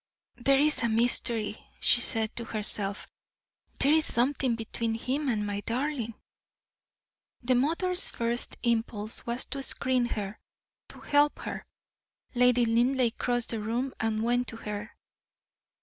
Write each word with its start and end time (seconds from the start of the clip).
"There 0.37 0.57
is 0.57 0.81
a 0.81 0.89
mystery," 0.89 1.63
she 1.79 2.01
said 2.01 2.35
to 2.35 2.43
herself; 2.43 3.07
"there 3.79 3.91
is 3.93 4.11
something 4.11 4.55
between 4.55 4.95
him 4.95 5.29
and 5.29 5.45
my 5.45 5.59
darling!" 5.61 6.15
The 7.43 7.53
mother's 7.53 8.09
first 8.09 8.55
impulse 8.63 9.27
was 9.27 9.45
to 9.45 9.61
screen 9.61 10.05
her, 10.07 10.39
to 10.89 11.01
help 11.01 11.37
her. 11.41 11.67
Lady 12.33 12.65
Linleigh 12.65 13.11
crossed 13.11 13.49
the 13.49 13.59
room 13.59 13.93
and 13.99 14.23
went 14.23 14.47
to 14.47 14.55
her. 14.57 14.89